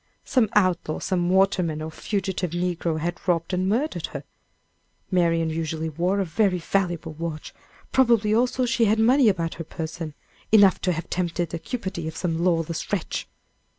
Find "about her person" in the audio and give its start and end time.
9.29-10.15